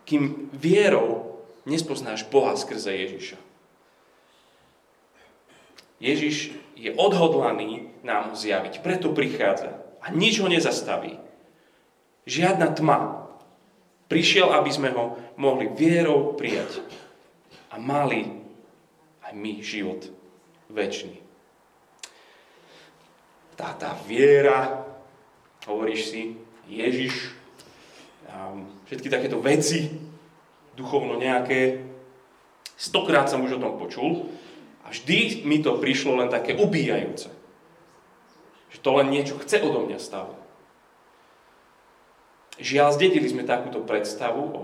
Kým 0.04 0.52
vierou 0.52 1.39
nespoznáš 1.63 2.28
Boha 2.28 2.56
skrze 2.60 2.91
Ježiša. 2.91 3.53
Ježiš 6.02 6.56
je 6.74 6.90
odhodlaný 6.94 7.94
nám 8.02 8.32
ho 8.32 8.36
zjaviť, 8.36 8.82
preto 8.82 9.14
prichádza 9.14 9.78
a 10.04 10.12
nič 10.12 10.44
ho 10.44 10.48
nezastaví. 10.52 11.16
Žiadna 12.28 12.76
tma. 12.76 13.28
Prišiel, 14.12 14.52
aby 14.52 14.70
sme 14.70 14.90
ho 14.94 15.18
mohli 15.40 15.72
vierou 15.74 16.36
prijať 16.38 16.84
a 17.72 17.80
mali 17.80 18.30
aj 19.26 19.34
my 19.34 19.64
život 19.64 20.06
väčší. 20.70 21.24
Tá, 23.58 23.74
tá 23.74 23.96
viera 24.06 24.86
hovoríš 25.66 26.02
si, 26.12 26.22
Ježiš, 26.68 27.32
všetky 28.90 29.08
takéto 29.08 29.40
veci, 29.40 29.94
duchovno 30.74 31.16
nejaké, 31.18 31.86
stokrát 32.76 33.30
som 33.30 33.46
už 33.46 33.58
o 33.58 33.64
tom 33.64 33.78
počul 33.78 34.28
a 34.84 34.91
vždy 34.91 35.48
mi 35.48 35.63
to 35.63 35.80
prišlo 35.80 36.19
len 36.19 36.30
také 36.30 36.56
ubíjajúce. 36.60 37.32
Že 38.76 38.80
to 38.84 38.89
len 39.00 39.08
niečo 39.10 39.39
chce 39.39 39.63
odo 39.63 39.88
mňa 39.88 40.00
stále. 40.00 40.36
Žiaľ, 42.62 42.89
zdedili 42.93 43.26
sme 43.26 43.50
takúto 43.50 43.82
predstavu 43.82 44.43
o, 44.46 44.63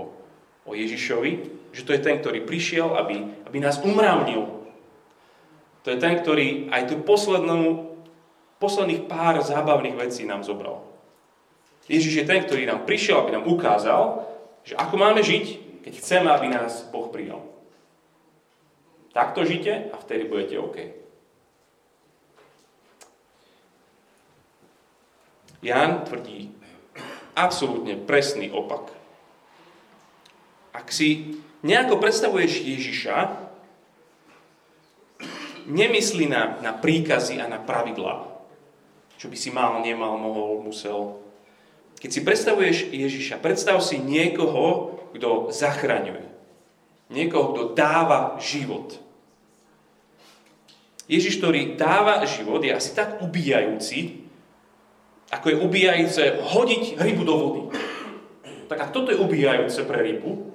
o 0.69 0.71
Ježišovi, 0.77 1.31
že 1.73 1.81
to 1.81 1.93
je 1.93 2.01
ten, 2.01 2.21
ktorý 2.21 2.45
prišiel, 2.45 2.93
aby, 2.97 3.25
aby 3.49 3.57
nás 3.57 3.81
umravnil. 3.81 4.45
To 5.81 5.87
je 5.89 5.97
ten, 5.97 6.13
ktorý 6.21 6.69
aj 6.69 6.93
tú 6.93 7.01
poslednú, 7.01 7.89
posledných 8.61 9.09
pár 9.09 9.41
zábavných 9.41 9.97
vecí 9.97 10.27
nám 10.27 10.45
zobral. 10.45 10.85
Ježiš 11.89 12.21
je 12.21 12.29
ten, 12.29 12.45
ktorý 12.45 12.69
nám 12.69 12.85
prišiel, 12.85 13.25
aby 13.25 13.33
nám 13.33 13.49
ukázal, 13.49 14.29
že 14.61 14.77
ako 14.77 14.93
máme 15.01 15.25
žiť, 15.25 15.45
keď 15.81 15.93
chceme, 15.97 16.29
aby 16.29 16.53
nás 16.53 16.85
Boh 16.93 17.09
prijal. 17.09 17.48
Takto 19.09 19.41
žite 19.41 19.89
a 19.89 19.95
vtedy 19.97 20.29
budete 20.29 20.55
OK. 20.61 20.77
Ján 25.59 26.07
tvrdí 26.07 26.55
absolútne 27.35 27.99
presný 27.99 28.47
opak. 28.47 28.95
Ak 30.71 30.87
si 30.93 31.41
nejako 31.65 31.99
predstavuješ 31.99 32.63
Ježiša, 32.63 33.17
nemyslí 35.67 36.25
na, 36.31 36.55
na 36.63 36.71
príkazy 36.71 37.43
a 37.43 37.45
na 37.51 37.59
pravidlá. 37.59 38.29
Čo 39.19 39.27
by 39.27 39.37
si 39.37 39.51
mal, 39.51 39.83
nemal, 39.83 40.15
mohol, 40.15 40.63
musel. 40.63 41.19
Keď 41.99 42.09
si 42.09 42.21
predstavuješ 42.23 42.77
Ježiša, 42.95 43.43
predstav 43.43 43.83
si 43.83 43.99
niekoho, 43.99 44.95
kto 45.11 45.51
zachraňuje. 45.51 46.28
Niekoho, 47.09 47.53
kto 47.53 47.63
dáva 47.73 48.37
život. 48.37 49.01
Ježiš, 51.09 51.41
ktorý 51.41 51.73
dáva 51.73 52.21
život, 52.29 52.61
je 52.61 52.69
asi 52.69 52.93
tak 52.93 53.17
ubíjajúci, 53.17 54.29
ako 55.33 55.45
je 55.49 55.57
ubíjajúce 55.57 56.23
hodiť 56.37 56.83
rybu 57.01 57.23
do 57.25 57.35
vody. 57.37 57.61
Tak 58.69 58.77
ak 58.77 58.93
toto 58.93 59.09
je 59.09 59.17
ubíjajúce 59.17 59.81
pre 59.89 60.05
rybu, 60.05 60.53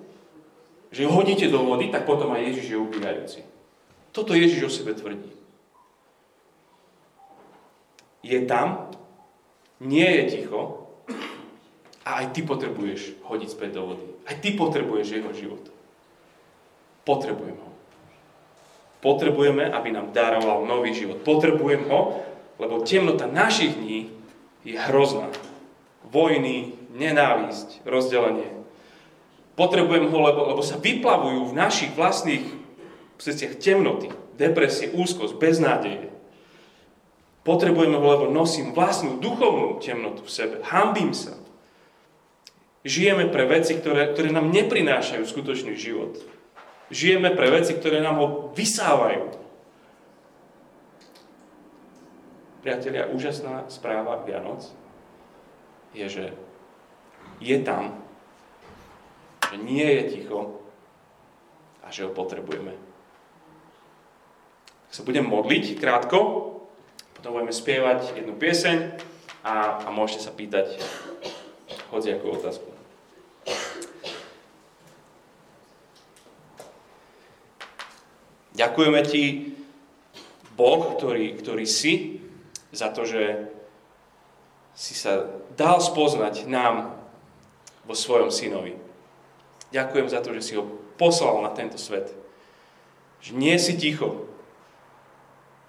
že 0.94 1.02
ju 1.02 1.10
hodíte 1.10 1.50
do 1.50 1.58
vody, 1.66 1.90
tak 1.90 2.06
potom 2.06 2.30
aj 2.30 2.54
Ježiš 2.54 2.66
je 2.70 2.78
ubíjajúci. 2.78 3.40
Toto 4.14 4.30
Ježiš 4.30 4.62
o 4.62 4.70
sebe 4.70 4.94
tvrdí. 4.94 5.34
Je 8.22 8.38
tam, 8.46 8.94
nie 9.82 10.06
je 10.06 10.38
ticho 10.38 10.86
a 12.06 12.22
aj 12.22 12.30
ty 12.30 12.46
potrebuješ 12.46 13.26
hodiť 13.26 13.48
späť 13.50 13.70
do 13.74 13.90
vody. 13.90 14.06
Aj 14.22 14.38
ty 14.38 14.54
potrebuješ 14.54 15.18
jeho 15.18 15.34
život. 15.34 15.66
Potrebujem 17.04 17.56
ho. 17.60 17.70
Potrebujeme, 19.04 19.68
aby 19.68 19.92
nám 19.92 20.16
daroval 20.16 20.64
nový 20.64 20.96
život. 20.96 21.20
Potrebujem 21.20 21.84
ho, 21.92 22.24
lebo 22.56 22.80
temnota 22.80 23.28
našich 23.28 23.76
dní 23.76 24.08
je 24.64 24.80
hrozná. 24.80 25.28
Vojny, 26.08 26.72
nenávisť, 26.96 27.84
rozdelenie. 27.84 28.48
Potrebujem 29.54 30.08
ho, 30.08 30.18
lebo, 30.18 30.40
lebo 30.50 30.62
sa 30.64 30.80
vyplavujú 30.80 31.52
v 31.52 31.56
našich 31.56 31.92
vlastných 31.92 32.48
srdciach 33.20 33.60
temnoty, 33.60 34.10
depresie, 34.34 34.90
úzkosť, 34.90 35.36
beznádeje. 35.38 36.10
Potrebujeme 37.44 38.00
ho, 38.00 38.06
lebo 38.08 38.32
nosím 38.32 38.72
vlastnú 38.72 39.20
duchovnú 39.20 39.78
temnotu 39.78 40.24
v 40.24 40.32
sebe. 40.32 40.54
Hambím 40.64 41.12
sa. 41.12 41.36
Žijeme 42.88 43.28
pre 43.28 43.44
veci, 43.44 43.76
ktoré, 43.76 44.12
ktoré 44.16 44.32
nám 44.32 44.48
neprinášajú 44.48 45.24
skutočný 45.28 45.76
život. 45.76 46.20
Žijeme 46.94 47.34
pre 47.34 47.50
veci, 47.50 47.74
ktoré 47.74 47.98
nám 47.98 48.22
ho 48.22 48.28
vysávajú. 48.54 49.34
Priatelia, 52.62 53.10
úžasná 53.10 53.66
správa 53.66 54.22
Vianoc 54.22 54.70
je, 55.90 56.06
že 56.06 56.24
je 57.42 57.58
tam, 57.66 57.98
že 59.50 59.58
nie 59.58 59.82
je 59.82 60.02
ticho 60.14 60.62
a 61.82 61.90
že 61.90 62.06
ho 62.06 62.14
potrebujeme. 62.14 62.78
Tak 64.86 64.92
sa 64.94 65.02
budem 65.02 65.26
modliť 65.26 65.74
krátko, 65.82 66.18
potom 67.18 67.34
budeme 67.34 67.50
spievať 67.50 68.22
jednu 68.22 68.38
pieseň 68.38 68.78
a, 69.42 69.82
a 69.82 69.88
môžete 69.90 70.30
sa 70.30 70.32
pýtať 70.32 70.78
hodziakú 71.90 72.38
otázku. 72.38 72.73
Ďakujeme 78.54 79.00
ti, 79.02 79.54
Boh, 80.54 80.94
ktorý, 80.94 81.34
ktorý 81.34 81.66
si, 81.66 82.22
za 82.74 82.90
to, 82.90 83.06
že 83.06 83.50
si 84.74 84.94
sa 84.98 85.26
dal 85.54 85.78
spoznať 85.78 86.50
nám 86.50 86.98
vo 87.86 87.94
svojom 87.94 88.34
synovi. 88.34 88.74
Ďakujem 89.70 90.06
za 90.10 90.22
to, 90.22 90.34
že 90.34 90.42
si 90.42 90.52
ho 90.58 90.66
poslal 90.98 91.42
na 91.42 91.50
tento 91.54 91.78
svet. 91.78 92.10
Že 93.22 93.38
nie 93.38 93.54
si 93.58 93.74
ticho. 93.78 94.26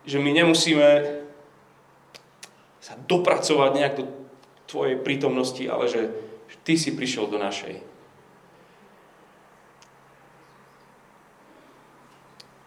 Že 0.05 0.21
my 0.21 0.31
nemusíme 0.41 0.89
sa 2.81 2.93
dopracovať 3.09 3.71
nejak 3.73 3.93
do 3.97 4.05
tvojej 4.69 5.01
prítomnosti, 5.01 5.61
ale 5.65 5.89
že, 5.89 6.01
ty 6.61 6.77
si 6.77 6.93
prišiel 6.93 7.29
do 7.29 7.41
našej. 7.41 7.81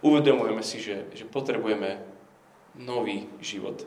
Uvedomujeme 0.03 0.63
si, 0.63 0.79
že, 0.79 1.11
že 1.15 1.25
potrebujeme 1.27 2.03
nový 2.79 3.27
život. 3.43 3.83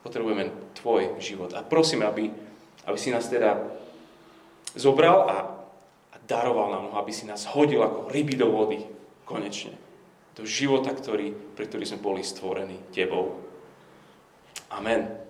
Potrebujeme 0.00 0.52
tvoj 0.76 1.20
život. 1.20 1.52
A 1.56 1.64
prosím, 1.64 2.04
aby, 2.04 2.32
aby 2.88 2.98
si 2.98 3.12
nás 3.12 3.28
teda 3.28 3.60
zobral 4.76 5.28
a, 5.28 5.36
a 6.12 6.16
daroval 6.24 6.72
nám 6.72 6.84
ho, 6.92 6.94
aby 7.00 7.12
si 7.12 7.28
nás 7.28 7.44
hodil 7.52 7.84
ako 7.84 8.08
ryby 8.08 8.36
do 8.36 8.48
vody. 8.52 8.80
Konečne. 9.24 9.76
Do 10.34 10.42
života, 10.48 10.90
ktorý, 10.90 11.36
pre 11.54 11.68
ktorý 11.68 11.84
sme 11.84 12.00
boli 12.00 12.22
stvorení 12.24 12.90
tebou. 12.90 13.38
Amen. 14.72 15.29